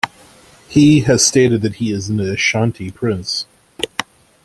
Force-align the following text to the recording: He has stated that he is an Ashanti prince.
He 0.67 1.01
has 1.01 1.23
stated 1.23 1.61
that 1.61 1.75
he 1.75 1.91
is 1.91 2.09
an 2.09 2.19
Ashanti 2.19 2.89
prince. 2.89 3.45